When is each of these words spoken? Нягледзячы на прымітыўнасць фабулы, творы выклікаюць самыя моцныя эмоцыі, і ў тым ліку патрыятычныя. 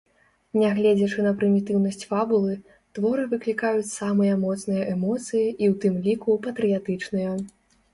Нягледзячы 0.61 1.25
на 1.25 1.33
прымітыўнасць 1.41 2.07
фабулы, 2.15 2.57
творы 2.99 3.29
выклікаюць 3.37 3.87
самыя 4.01 4.33
моцныя 4.49 4.83
эмоцыі, 4.99 5.47
і 5.63 5.65
ў 5.71 5.73
тым 5.87 6.05
ліку 6.09 6.43
патрыятычныя. 6.49 7.43